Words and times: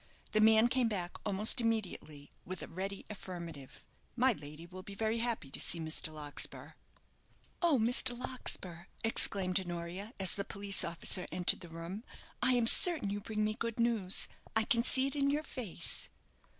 The 0.31 0.39
man 0.41 0.67
came 0.67 0.87
back 0.87 1.15
almost 1.27 1.61
immediately 1.61 2.31
with 2.43 2.63
a 2.63 2.67
ready 2.67 3.05
affirmative. 3.07 3.85
"My 4.15 4.31
lady 4.31 4.65
will 4.65 4.81
be 4.81 4.95
very 4.95 5.19
happy 5.19 5.51
to 5.51 5.59
see 5.59 5.79
Mr. 5.79 6.11
Larkspur." 6.11 6.71
"Oh, 7.61 7.77
Mr. 7.77 8.17
Larkspur!" 8.17 8.87
exclaimed 9.03 9.59
Honoria, 9.59 10.13
as 10.19 10.33
the 10.33 10.43
police 10.43 10.83
officer 10.83 11.27
entered 11.31 11.59
the 11.59 11.69
room, 11.69 12.03
"I 12.41 12.53
am 12.53 12.65
certain 12.65 13.11
you 13.11 13.19
bring 13.21 13.43
me 13.45 13.53
good 13.53 13.79
news; 13.79 14.27
I 14.55 14.63
can 14.63 14.81
see 14.81 15.05
it 15.05 15.15
in 15.15 15.29
your 15.29 15.43
face." 15.43 16.09